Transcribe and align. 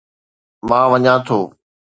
مان 0.67 0.85
وڃان 0.91 1.19
ٿو. 1.27 1.39